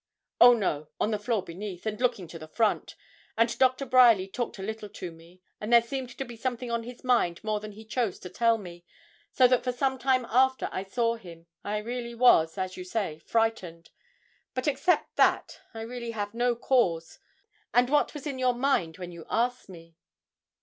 [0.41, 2.95] 'Oh, no; on the floor beneath, and looking to the front.
[3.37, 6.81] And Doctor Bryerly talked a little to me, and there seemed to be something on
[6.81, 8.83] his mind more than he chose to tell me;
[9.31, 13.19] so that for some time after I saw him I really was, as you say,
[13.19, 13.91] frightened;
[14.55, 17.19] but, except that, I really have had no cause.
[17.71, 19.97] And what was in your mind when you asked me?'